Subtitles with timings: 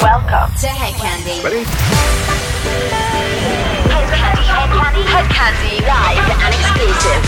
[0.00, 1.42] Welcome to Hed Kandi.
[1.42, 1.64] Ready?
[1.66, 1.74] Hed
[4.14, 7.18] Kandi, Hed Kandi, Hed Kandi, live and exclusive.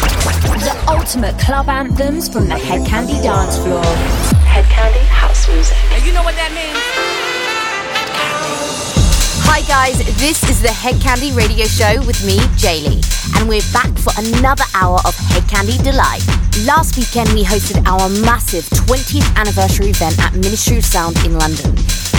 [0.62, 3.82] The ultimate club anthems from the Hed Kandi dance floor.
[4.46, 5.76] Hed Kandi house music.
[5.90, 6.78] And you know what that means?
[9.50, 13.02] Hi guys, this is the Hed Kandi Radio Show with me, Jaylee,
[13.34, 16.22] and we're back for another hour of Hed Kandi Delight.
[16.64, 21.74] Last weekend we hosted our massive 20th anniversary event at Ministry of Sound in London.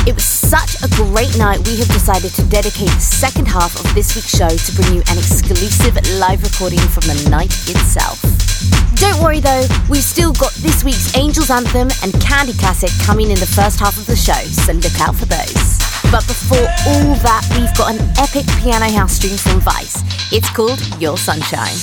[0.08, 3.96] It was such a great night, we have decided to dedicate the second half of
[3.96, 8.20] this week's show to bring you an exclusive live recording from the night itself.
[8.96, 13.40] Don't worry though, we've still got this week's Angels Anthem and Candy Classic coming in
[13.40, 15.80] the first half of the show, so look out for those.
[16.12, 20.04] But before all that, we've got an epic piano house stream from Vice.
[20.34, 21.80] It's called Your Sunshine.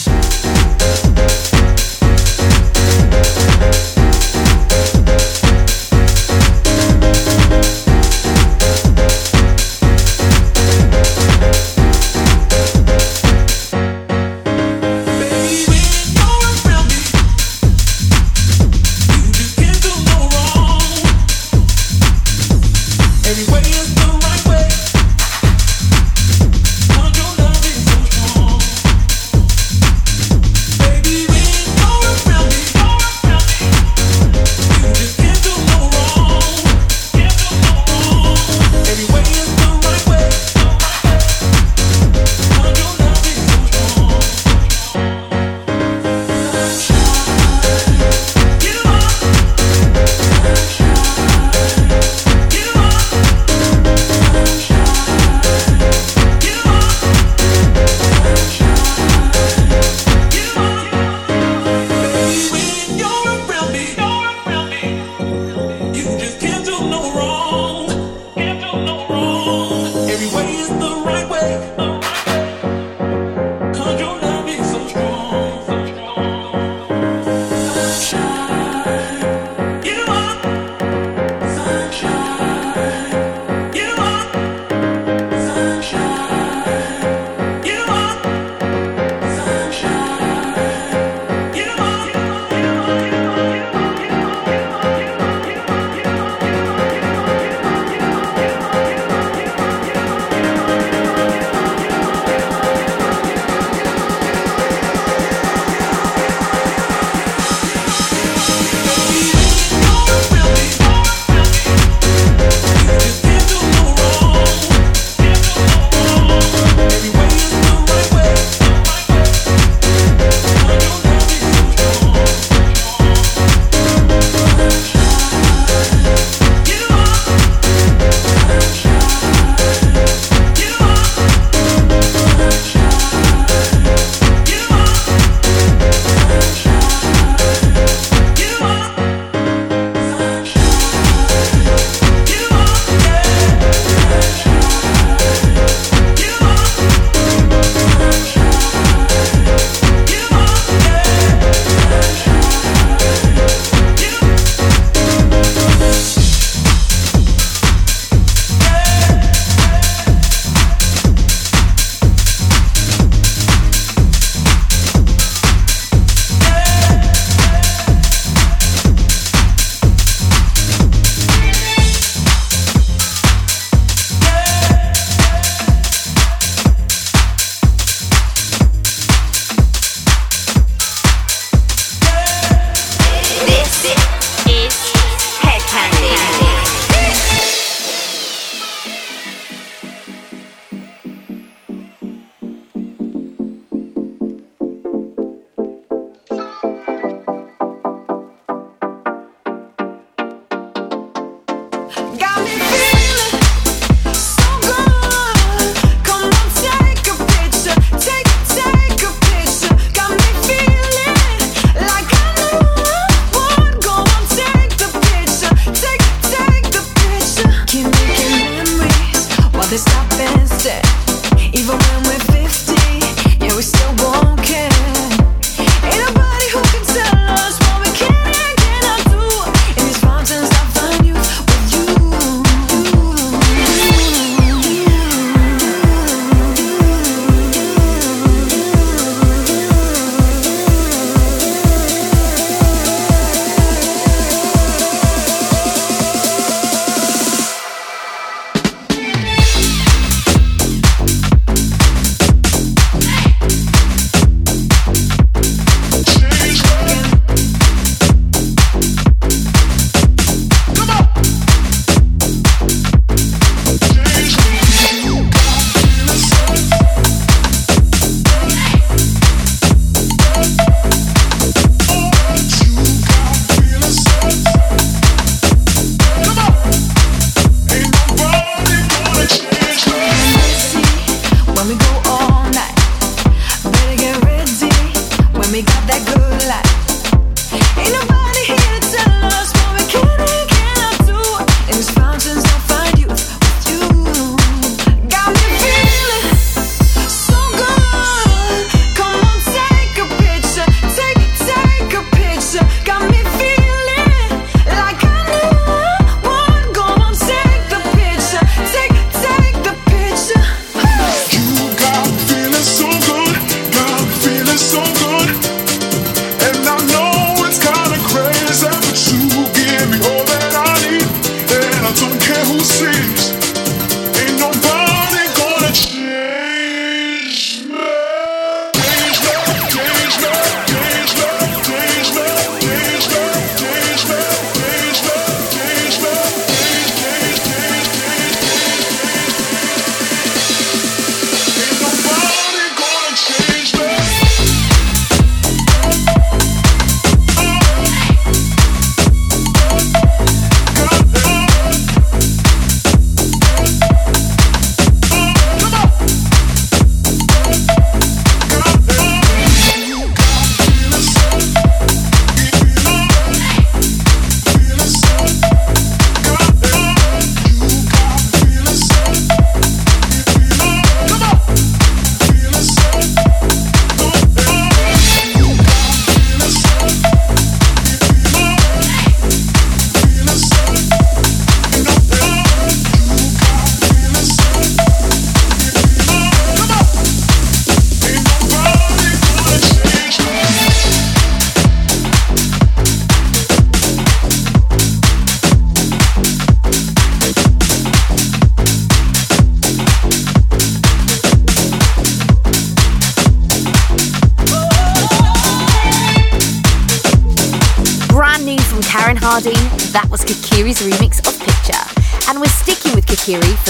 [285.58, 287.78] me got that good life.
[287.78, 288.17] Ain't nobody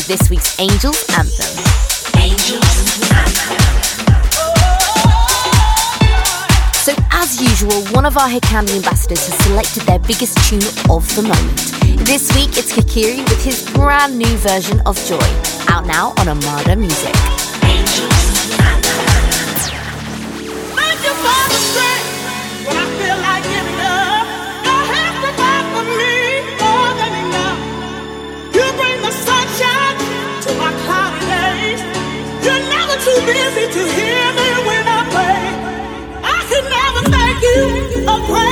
[0.08, 1.44] this week's Angels Anthem.
[2.16, 2.64] Anthem.
[6.72, 11.04] So, as usual, one of our Hed Kandi ambassadors has selected their biggest tune of
[11.14, 12.06] the moment.
[12.06, 15.18] This week, it's Kikiri with his brand new version of Joy,
[15.68, 17.14] out now on Armada Music.
[17.62, 18.77] Angels
[33.32, 35.42] busy to hear me when I pray.
[36.24, 38.47] I can never thank you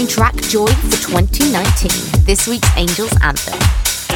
[0.00, 3.58] own track Joy for 2019, this week's Angels Anthem.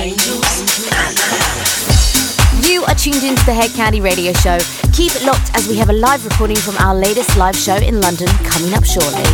[0.00, 0.64] Angels
[0.96, 2.70] Anthem.
[2.70, 4.58] You are tuned into the Hed Kandi Radio Show.
[4.92, 8.00] Keep it locked as we have a live recording from our latest live show in
[8.00, 9.24] London coming up shortly.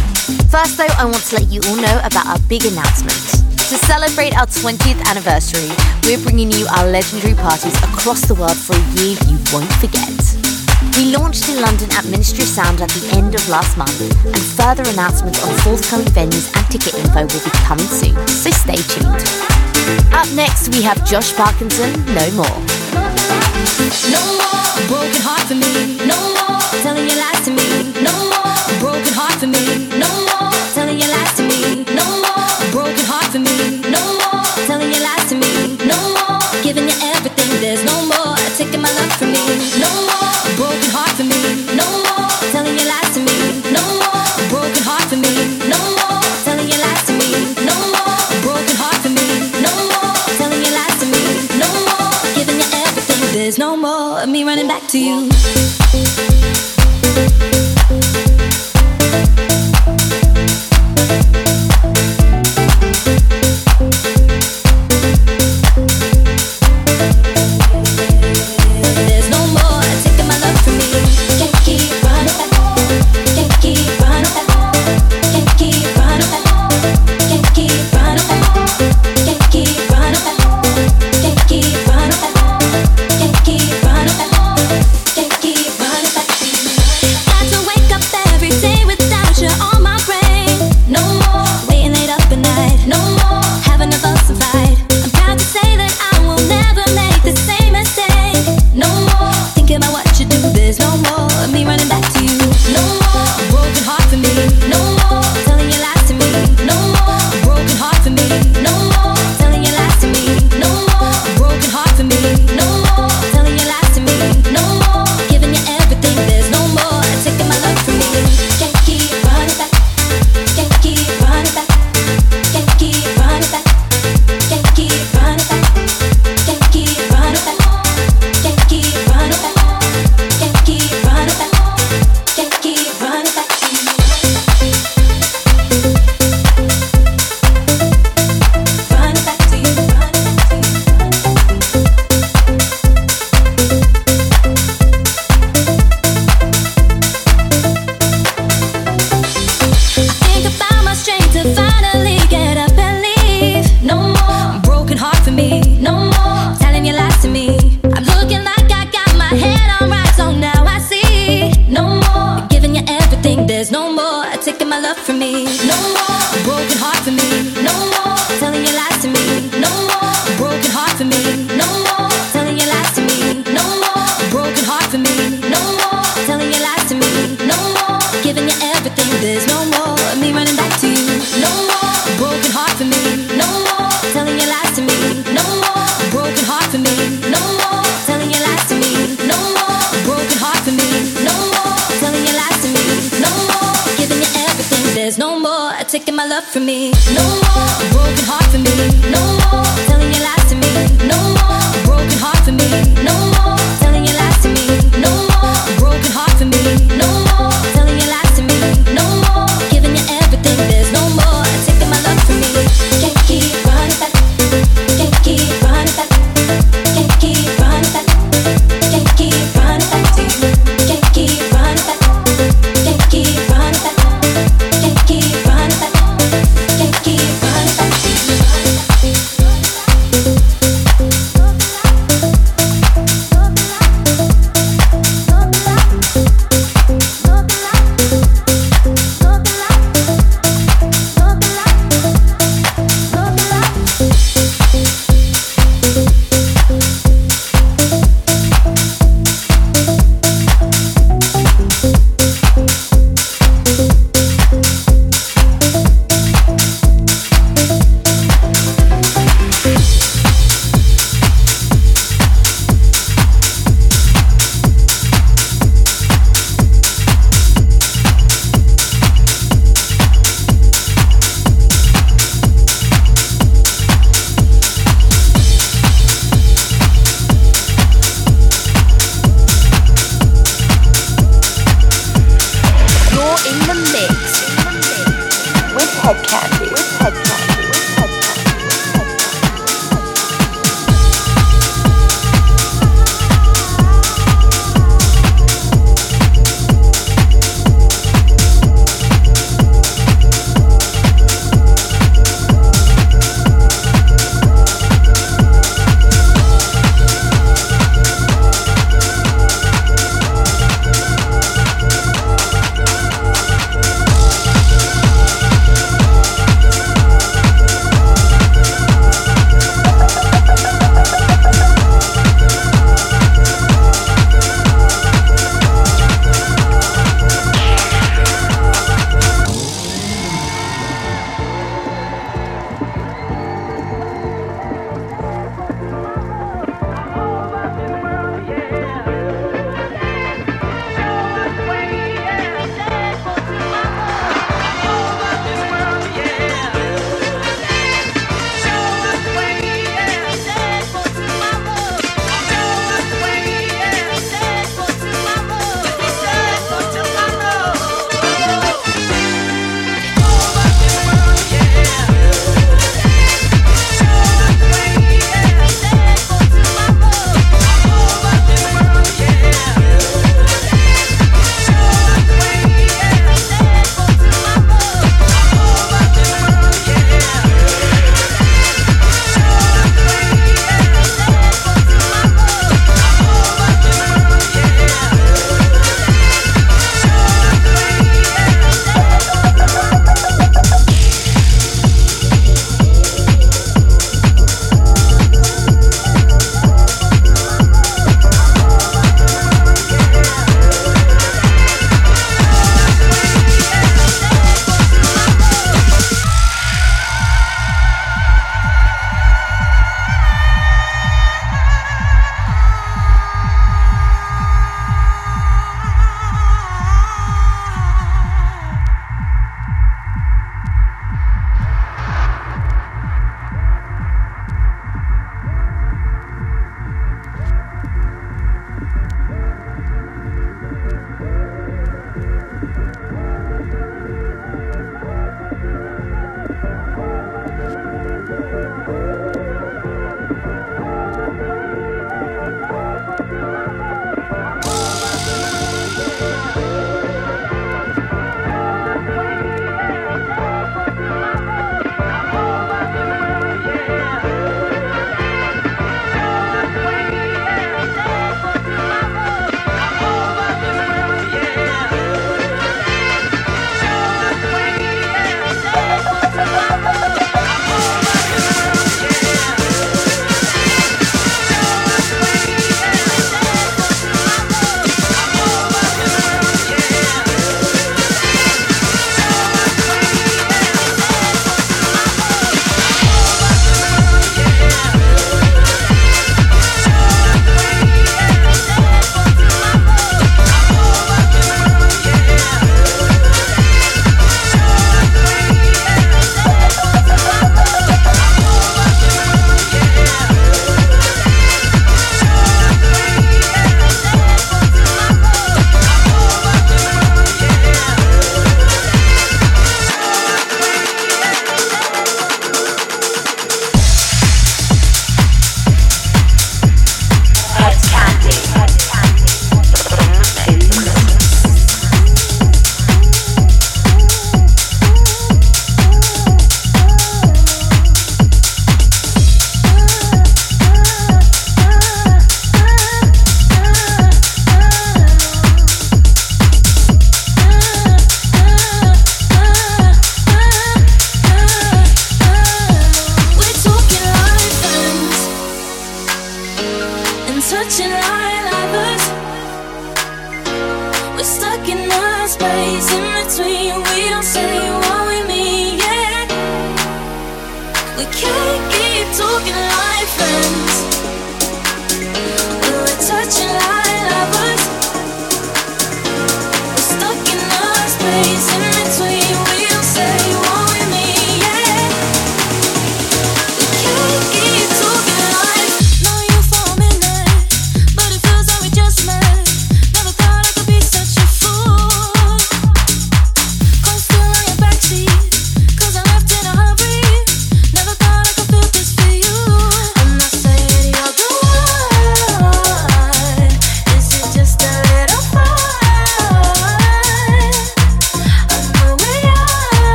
[0.51, 3.21] First, though, I want to let you all know about our big announcement.
[3.71, 5.71] To celebrate our 20th anniversary,
[6.05, 10.40] we're bringing you our legendary parties across the world for a year you won't forget.
[11.01, 14.37] We launched in London at Ministry of Sound at the end of last month, and
[14.37, 19.17] further announcements on forthcoming venues and ticket info will be coming soon, so stay tuned.
[20.13, 22.61] Up next, we have Josh Parkinson, No More.
[24.13, 24.61] No more
[24.93, 26.05] broken heart for me.
[54.91, 55.30] to you.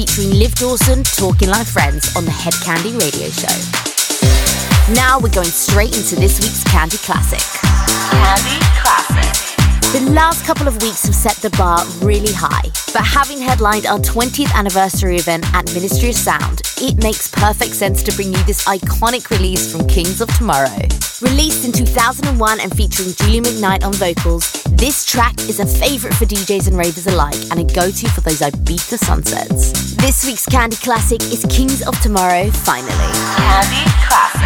[0.00, 4.94] Featuring Liv Dawson talking like friends on the Hed Kandi radio show.
[4.94, 7.44] Now we're going straight into this week's Candy Classic.
[8.08, 9.40] Candy Classic.
[9.92, 13.98] The last couple of weeks have set the bar really high, but having headlined our
[13.98, 18.64] 20th anniversary event at Ministry of Sound, it makes perfect sense to bring you this
[18.64, 20.80] iconic release from Kings of Tomorrow.
[21.20, 26.24] Released in 2001 and featuring Julie McKnight on vocals, this track is a favourite for
[26.24, 29.79] DJs and ravers alike and a go to for those Ibiza sunsets.
[30.00, 32.94] This week's Candy Classic is Kings of Tomorrow, finally.
[33.36, 34.39] Candy Classic.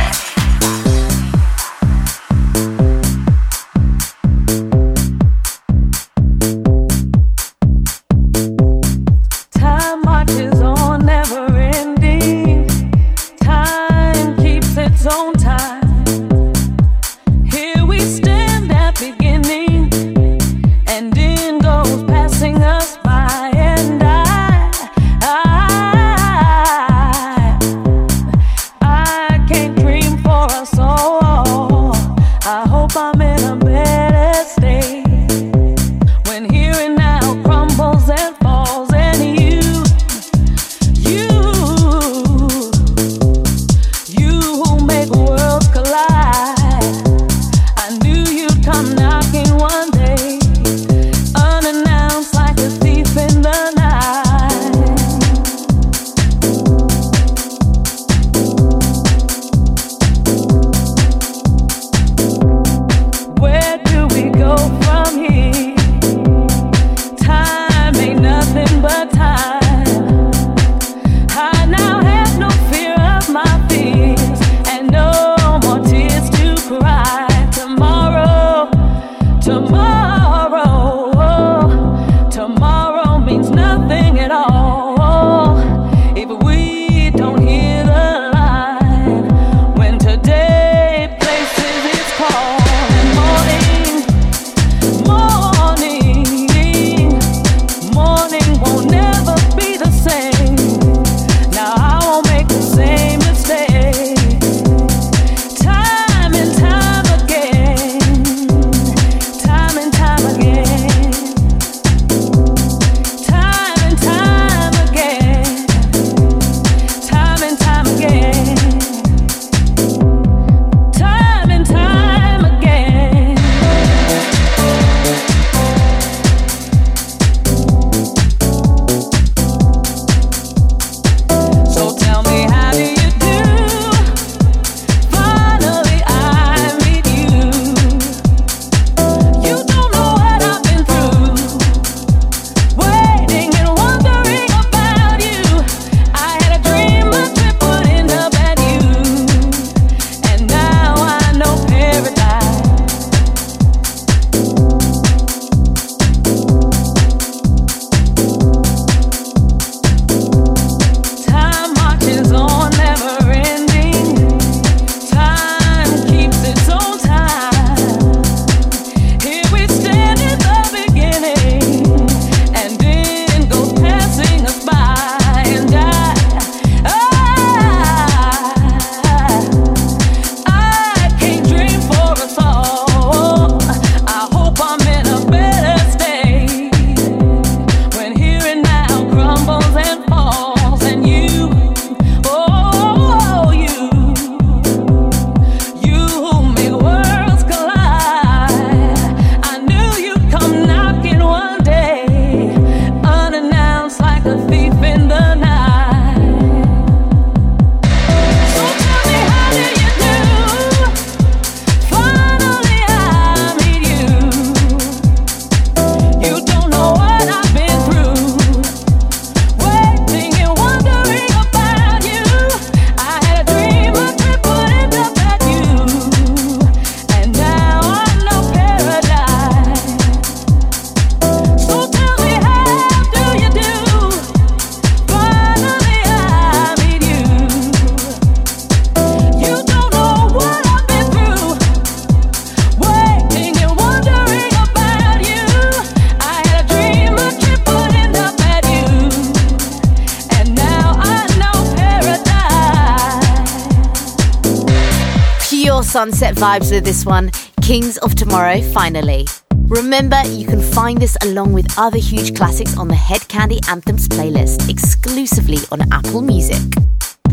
[256.04, 257.30] Sunset vibes with this one
[257.62, 259.26] Kings of Tomorrow, finally.
[259.68, 264.06] Remember, you can find this along with other huge classics on the Hed Kandi Anthems
[264.06, 266.60] playlist exclusively on Apple Music.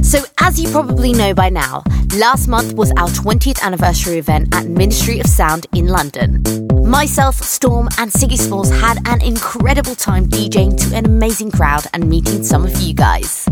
[0.01, 1.83] So, as you probably know by now,
[2.15, 6.41] last month was our 20th anniversary event at Ministry of Sound in London.
[6.85, 12.09] Myself, Storm, and Siggy Smalls had an incredible time DJing to an amazing crowd and
[12.09, 13.49] meeting some of you guys.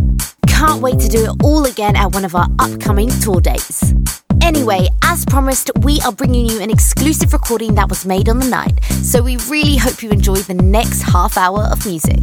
[0.48, 3.94] Can't wait to do it all again at one of our upcoming tour dates.
[4.42, 8.48] Anyway, as promised, we are bringing you an exclusive recording that was made on the
[8.48, 12.20] night, so we really hope you enjoy the next half hour of music.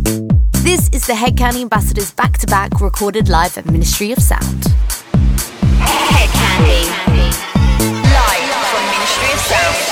[0.65, 4.65] This is the Hedkandi Ambassadors back to back recorded live at Ministry of Sound.
[5.79, 6.83] Hedkandi.
[8.03, 9.86] Live from Ministry of Sound.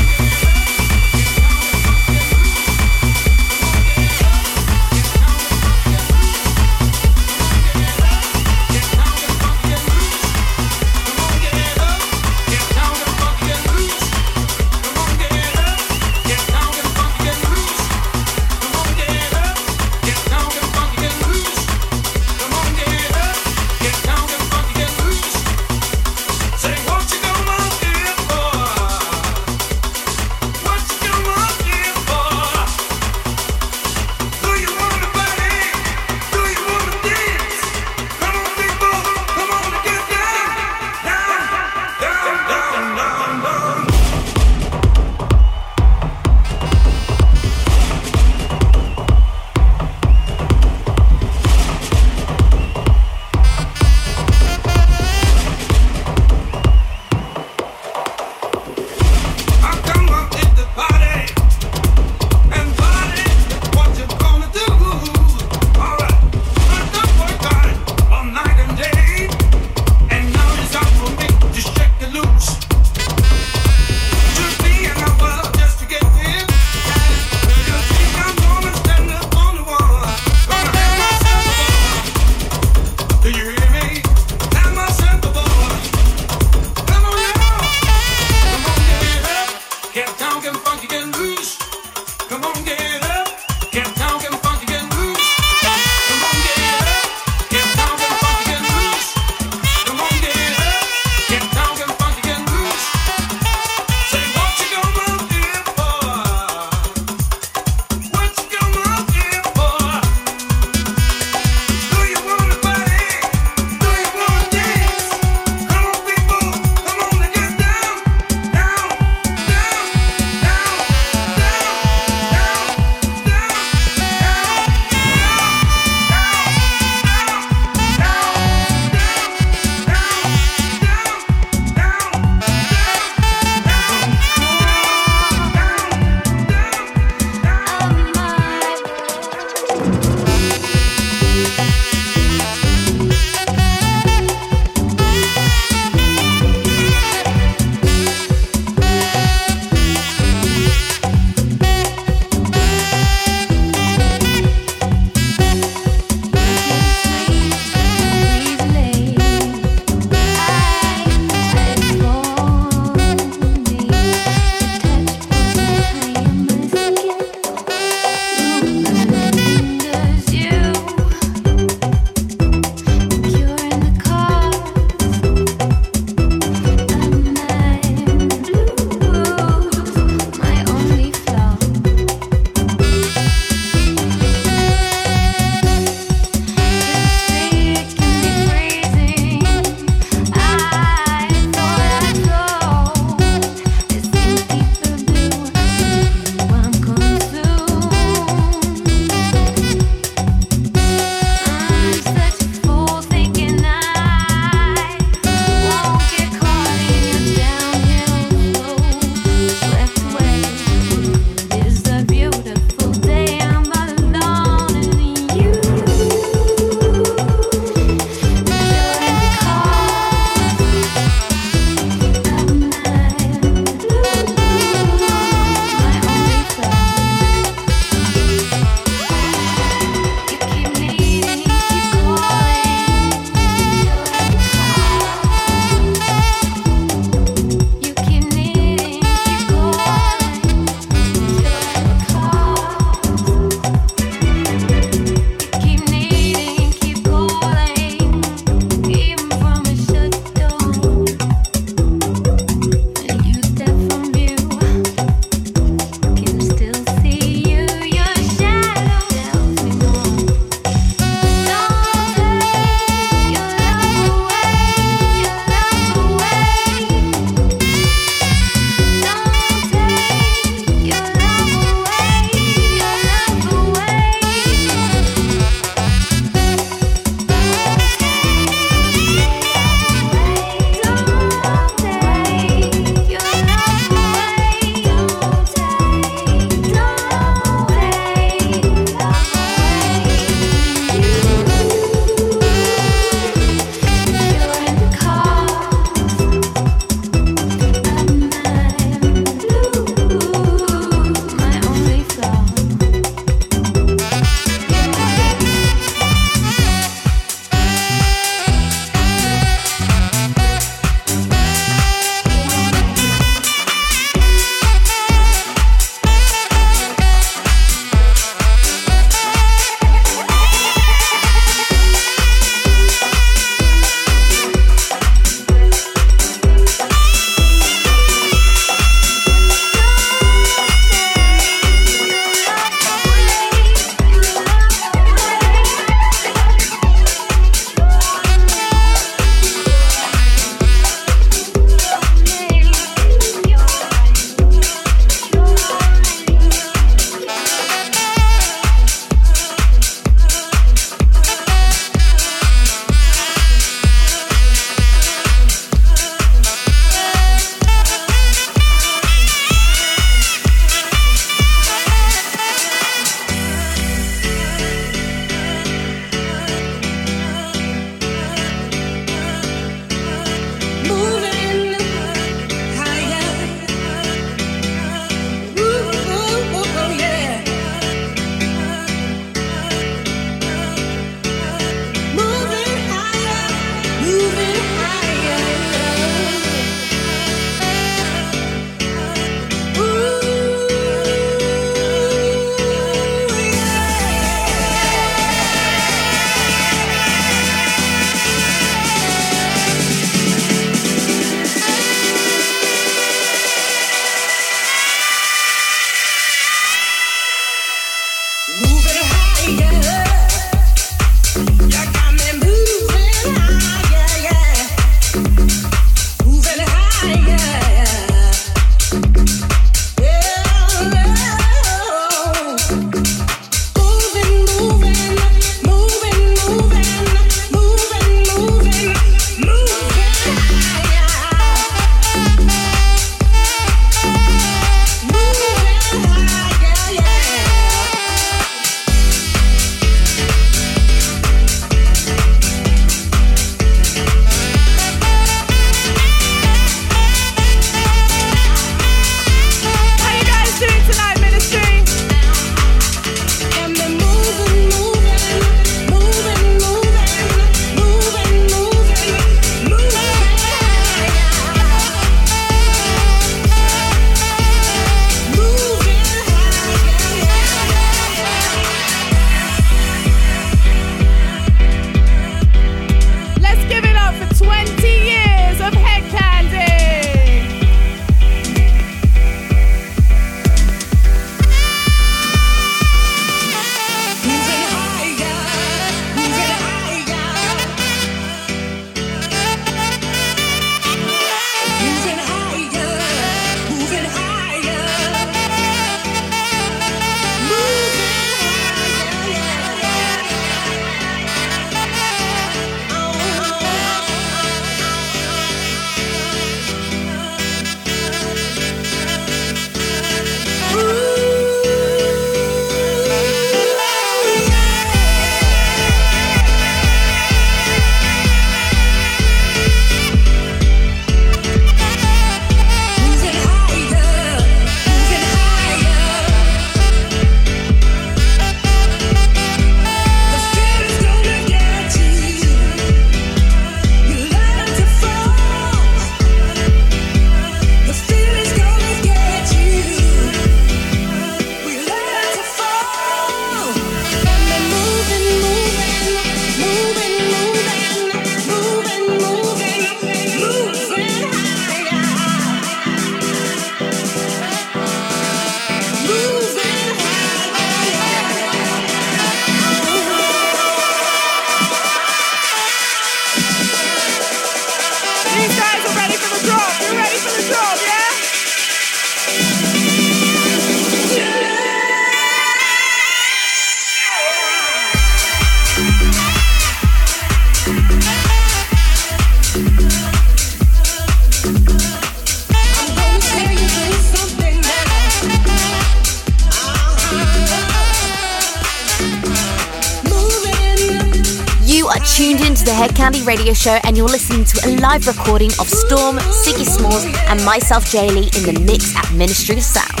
[593.61, 598.35] Show and you're listening to a live recording of Storm, Siggy Smalls, and myself, Jaylee,
[598.35, 600.00] in the mix at Ministry of Sound.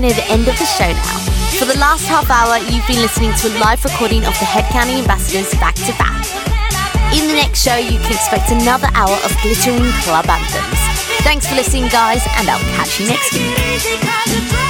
[0.00, 1.18] near the end of the show now.
[1.58, 5.00] For the last half hour, you've been listening to a live recording of the Hedkandi
[5.00, 6.24] Ambassadors back to back.
[7.12, 10.80] In the next show, you can expect another hour of glittering club anthems.
[11.22, 14.69] Thanks for listening, guys, and I'll catch you next week.